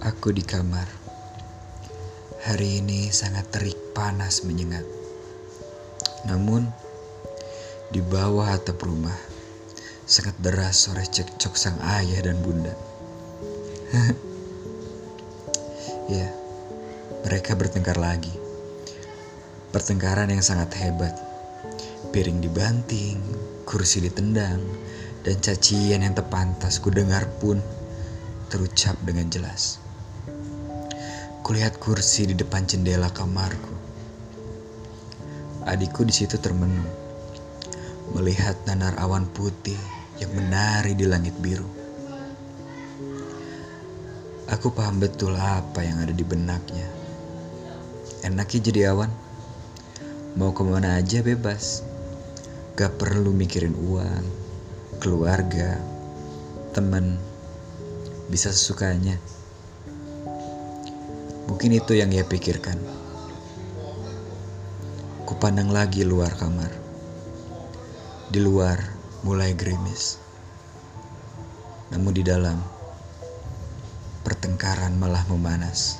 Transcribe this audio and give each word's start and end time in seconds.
Aku 0.00 0.32
di 0.32 0.40
kamar. 0.40 0.88
Hari 2.48 2.80
ini 2.80 3.12
sangat 3.12 3.52
terik 3.52 3.76
panas 3.92 4.48
menyengat. 4.48 4.80
Namun, 6.24 6.64
di 7.92 8.00
bawah 8.00 8.48
atap 8.48 8.80
rumah, 8.80 9.20
sangat 10.08 10.40
deras 10.40 10.88
sore 10.88 11.04
cekcok 11.04 11.52
sang 11.52 11.76
ayah 11.84 12.16
dan 12.24 12.40
bunda. 12.40 12.72
ya, 16.16 16.32
mereka 17.28 17.52
bertengkar 17.52 18.00
lagi. 18.00 18.32
Pertengkaran 19.68 20.32
yang 20.32 20.40
sangat 20.40 20.80
hebat. 20.80 21.12
Piring 22.08 22.40
dibanting, 22.40 23.20
kursi 23.68 24.00
ditendang, 24.00 24.64
dan 25.28 25.36
cacian 25.44 26.00
yang 26.00 26.16
terpantas 26.16 26.80
ku 26.80 26.88
dengar 26.88 27.28
pun 27.36 27.60
terucap 28.48 28.96
dengan 29.04 29.28
jelas. 29.28 29.89
Kulihat 31.50 31.82
kursi 31.82 32.30
di 32.30 32.38
depan 32.38 32.62
jendela 32.62 33.10
kamarku. 33.10 33.74
Adikku 35.66 36.06
di 36.06 36.14
situ 36.14 36.38
termenung, 36.38 36.86
melihat 38.14 38.54
nanar 38.70 38.94
awan 39.02 39.26
putih 39.34 39.74
yang 40.22 40.30
menari 40.30 40.94
di 40.94 41.10
langit 41.10 41.34
biru. 41.42 41.66
Aku 44.46 44.70
paham 44.70 45.02
betul 45.02 45.34
apa 45.34 45.82
yang 45.82 45.98
ada 45.98 46.14
di 46.14 46.22
benaknya. 46.22 46.86
Enaknya 48.22 48.70
jadi 48.70 48.94
awan. 48.94 49.10
Mau 50.38 50.54
ke 50.54 50.62
mana 50.62 51.02
aja 51.02 51.18
bebas. 51.18 51.82
Gak 52.78 52.94
perlu 52.94 53.34
mikirin 53.34 53.74
uang, 53.74 54.22
keluarga, 55.02 55.82
temen, 56.78 57.18
bisa 58.30 58.54
sesukanya. 58.54 59.18
Mungkin 61.50 61.74
itu 61.74 61.98
yang 61.98 62.14
ia 62.14 62.22
pikirkan. 62.22 62.78
Kupandang 65.26 65.74
lagi 65.74 66.06
luar 66.06 66.30
kamar. 66.38 66.70
Di 68.30 68.38
luar 68.38 68.78
mulai 69.26 69.58
gerimis. 69.58 70.22
Namun 71.90 72.14
di 72.14 72.22
dalam 72.22 72.54
pertengkaran 74.22 74.94
malah 74.94 75.26
memanas. 75.26 75.98